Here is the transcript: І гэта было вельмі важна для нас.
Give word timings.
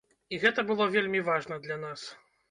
І 0.35 0.37
гэта 0.43 0.63
было 0.69 0.87
вельмі 0.95 1.21
важна 1.27 1.59
для 1.67 1.77
нас. 1.83 2.07